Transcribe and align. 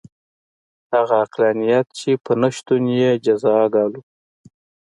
همغه 0.91 1.15
عقلانیت 1.23 1.87
چې 1.99 2.09
په 2.23 2.31
نه 2.41 2.49
شتون 2.55 2.83
یې 2.99 3.11
جزا 3.25 3.57
ګالو. 3.73 4.01